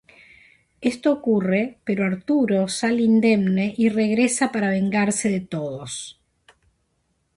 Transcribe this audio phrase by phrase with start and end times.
[0.91, 6.19] Esto ocurre pero Arturo sale indemne y regresa para vengarse de todos.